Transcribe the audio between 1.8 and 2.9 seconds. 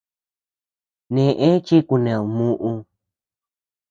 kuned muʼu.